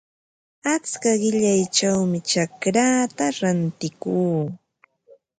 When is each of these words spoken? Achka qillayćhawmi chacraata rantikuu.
Achka 0.73 1.11
qillayćhawmi 1.21 2.19
chacraata 2.29 3.25
rantikuu. 3.39 4.41